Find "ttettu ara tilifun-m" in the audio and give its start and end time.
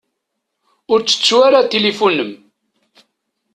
1.01-2.31